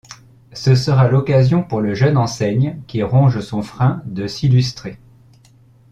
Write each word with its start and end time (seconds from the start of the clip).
Ce 0.53 0.73
sera 0.73 1.07
l’occasion 1.07 1.61
pour 1.61 1.79
le 1.79 1.93
jeune 1.93 2.17
enseigne 2.17 2.81
qui 2.87 3.03
ronge 3.03 3.39
son 3.39 3.61
frein 3.61 4.01
de 4.07 4.25
s’illustrer. 4.25 4.97